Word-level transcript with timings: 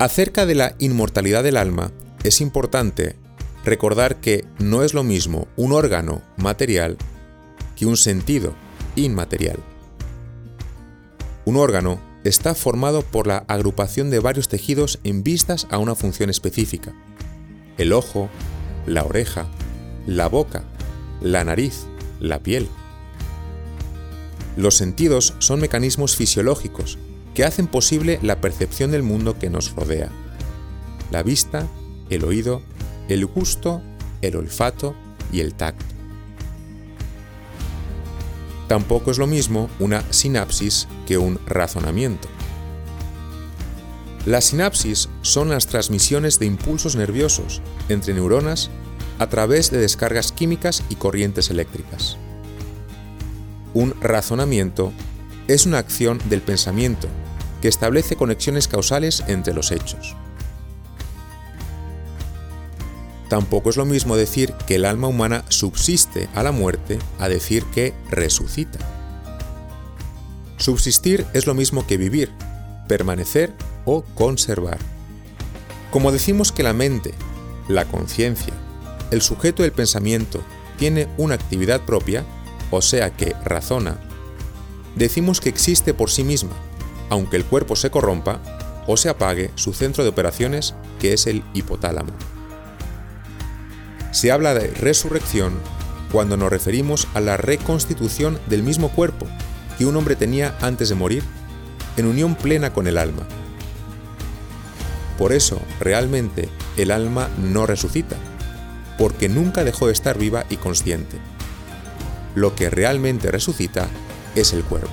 Acerca 0.00 0.46
de 0.46 0.54
la 0.54 0.74
inmortalidad 0.78 1.44
del 1.44 1.58
alma, 1.58 1.92
es 2.24 2.40
importante 2.40 3.16
recordar 3.66 4.18
que 4.18 4.46
no 4.58 4.82
es 4.82 4.94
lo 4.94 5.04
mismo 5.04 5.46
un 5.56 5.74
órgano 5.74 6.22
material 6.38 6.96
que 7.76 7.84
un 7.84 7.98
sentido 7.98 8.54
inmaterial. 8.96 9.58
Un 11.44 11.58
órgano 11.58 12.00
está 12.24 12.54
formado 12.54 13.02
por 13.02 13.26
la 13.26 13.44
agrupación 13.46 14.08
de 14.08 14.20
varios 14.20 14.48
tejidos 14.48 15.00
en 15.04 15.22
vistas 15.22 15.66
a 15.70 15.76
una 15.76 15.94
función 15.94 16.30
específica. 16.30 16.94
El 17.76 17.92
ojo, 17.92 18.30
la 18.86 19.04
oreja, 19.04 19.48
la 20.06 20.28
boca, 20.28 20.64
la 21.20 21.44
nariz, 21.44 21.84
la 22.20 22.42
piel. 22.42 22.68
Los 24.56 24.78
sentidos 24.78 25.34
son 25.40 25.60
mecanismos 25.60 26.16
fisiológicos 26.16 26.96
que 27.34 27.44
hacen 27.44 27.66
posible 27.66 28.18
la 28.22 28.40
percepción 28.40 28.90
del 28.90 29.02
mundo 29.02 29.38
que 29.38 29.50
nos 29.50 29.74
rodea. 29.74 30.10
La 31.10 31.22
vista, 31.22 31.66
el 32.08 32.24
oído, 32.24 32.62
el 33.08 33.26
gusto, 33.26 33.82
el 34.22 34.36
olfato 34.36 34.94
y 35.32 35.40
el 35.40 35.54
tacto. 35.54 35.84
Tampoco 38.68 39.10
es 39.10 39.18
lo 39.18 39.26
mismo 39.26 39.68
una 39.80 40.04
sinapsis 40.12 40.86
que 41.06 41.18
un 41.18 41.40
razonamiento. 41.46 42.28
Las 44.26 44.44
sinapsis 44.44 45.08
son 45.22 45.48
las 45.48 45.66
transmisiones 45.66 46.38
de 46.38 46.46
impulsos 46.46 46.94
nerviosos 46.94 47.62
entre 47.88 48.14
neuronas 48.14 48.70
a 49.18 49.28
través 49.28 49.70
de 49.70 49.78
descargas 49.78 50.30
químicas 50.30 50.84
y 50.88 50.96
corrientes 50.96 51.50
eléctricas. 51.50 52.16
Un 53.74 53.94
razonamiento 54.00 54.92
es 55.54 55.66
una 55.66 55.78
acción 55.78 56.20
del 56.26 56.42
pensamiento 56.42 57.08
que 57.60 57.68
establece 57.68 58.14
conexiones 58.14 58.68
causales 58.68 59.24
entre 59.26 59.52
los 59.52 59.72
hechos. 59.72 60.14
Tampoco 63.28 63.70
es 63.70 63.76
lo 63.76 63.84
mismo 63.84 64.16
decir 64.16 64.54
que 64.66 64.76
el 64.76 64.84
alma 64.84 65.08
humana 65.08 65.44
subsiste 65.48 66.28
a 66.34 66.42
la 66.42 66.52
muerte 66.52 66.98
a 67.18 67.28
decir 67.28 67.64
que 67.66 67.94
resucita. 68.10 68.78
Subsistir 70.56 71.26
es 71.32 71.46
lo 71.46 71.54
mismo 71.54 71.86
que 71.86 71.96
vivir, 71.96 72.30
permanecer 72.88 73.52
o 73.84 74.02
conservar. 74.02 74.78
Como 75.90 76.12
decimos 76.12 76.52
que 76.52 76.62
la 76.62 76.72
mente, 76.72 77.12
la 77.68 77.86
conciencia, 77.86 78.54
el 79.10 79.20
sujeto 79.20 79.62
del 79.64 79.72
pensamiento 79.72 80.42
tiene 80.78 81.08
una 81.18 81.34
actividad 81.34 81.80
propia, 81.80 82.24
o 82.70 82.82
sea 82.82 83.10
que 83.10 83.34
razona, 83.44 83.98
decimos 84.96 85.40
que 85.40 85.48
existe 85.48 85.94
por 85.94 86.10
sí 86.10 86.24
misma, 86.24 86.52
aunque 87.08 87.36
el 87.36 87.44
cuerpo 87.44 87.76
se 87.76 87.90
corrompa 87.90 88.40
o 88.86 88.96
se 88.96 89.08
apague 89.08 89.50
su 89.54 89.72
centro 89.72 90.04
de 90.04 90.10
operaciones, 90.10 90.74
que 90.98 91.12
es 91.12 91.26
el 91.26 91.44
hipotálamo. 91.54 92.12
Se 94.12 94.32
habla 94.32 94.54
de 94.54 94.68
resurrección 94.68 95.54
cuando 96.10 96.36
nos 96.36 96.50
referimos 96.50 97.06
a 97.14 97.20
la 97.20 97.36
reconstitución 97.36 98.38
del 98.48 98.62
mismo 98.62 98.88
cuerpo 98.90 99.26
que 99.78 99.86
un 99.86 99.96
hombre 99.96 100.16
tenía 100.16 100.56
antes 100.60 100.88
de 100.88 100.94
morir, 100.94 101.22
en 101.96 102.06
unión 102.06 102.34
plena 102.34 102.72
con 102.72 102.86
el 102.86 102.98
alma. 102.98 103.26
Por 105.16 105.32
eso, 105.32 105.60
realmente, 105.78 106.48
el 106.76 106.90
alma 106.90 107.28
no 107.38 107.66
resucita, 107.66 108.16
porque 108.98 109.28
nunca 109.28 109.64
dejó 109.64 109.86
de 109.86 109.92
estar 109.92 110.18
viva 110.18 110.44
y 110.50 110.56
consciente. 110.56 111.18
Lo 112.34 112.54
que 112.54 112.70
realmente 112.70 113.30
resucita 113.30 113.88
es 114.34 114.52
el 114.52 114.62
cuerpo. 114.64 114.90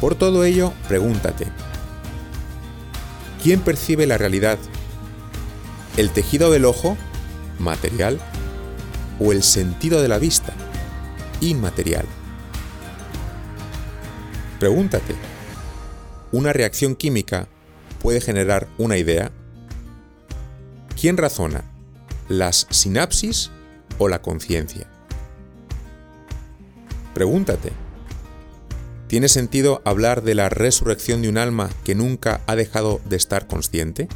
Por 0.00 0.14
todo 0.14 0.44
ello, 0.44 0.72
pregúntate, 0.88 1.46
¿quién 3.42 3.60
percibe 3.60 4.06
la 4.06 4.18
realidad 4.18 4.58
el 5.96 6.10
tejido 6.10 6.50
del 6.50 6.64
ojo, 6.64 6.96
material, 7.58 8.20
o 9.20 9.32
el 9.32 9.42
sentido 9.42 10.02
de 10.02 10.08
la 10.08 10.18
vista, 10.18 10.52
inmaterial. 11.40 12.06
Pregúntate, 14.58 15.14
¿una 16.32 16.52
reacción 16.52 16.96
química 16.96 17.48
puede 18.02 18.20
generar 18.20 18.66
una 18.78 18.96
idea? 18.96 19.30
¿Quién 21.00 21.16
razona, 21.16 21.64
las 22.28 22.66
sinapsis 22.70 23.50
o 23.98 24.08
la 24.08 24.22
conciencia? 24.22 24.93
Pregúntate, 27.14 27.70
¿tiene 29.06 29.28
sentido 29.28 29.80
hablar 29.84 30.22
de 30.22 30.34
la 30.34 30.48
resurrección 30.48 31.22
de 31.22 31.28
un 31.28 31.38
alma 31.38 31.70
que 31.84 31.94
nunca 31.94 32.40
ha 32.48 32.56
dejado 32.56 33.00
de 33.04 33.14
estar 33.14 33.46
consciente? 33.46 34.08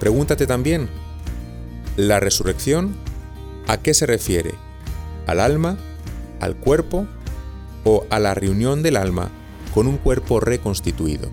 Pregúntate 0.00 0.48
también, 0.48 0.88
¿la 1.96 2.18
resurrección 2.18 2.96
a 3.68 3.76
qué 3.76 3.94
se 3.94 4.06
refiere? 4.06 4.54
¿Al 5.28 5.38
alma? 5.38 5.78
¿Al 6.40 6.56
cuerpo? 6.56 7.06
¿O 7.84 8.04
a 8.10 8.18
la 8.18 8.34
reunión 8.34 8.82
del 8.82 8.96
alma 8.96 9.30
con 9.72 9.86
un 9.86 9.96
cuerpo 9.96 10.40
reconstituido? 10.40 11.30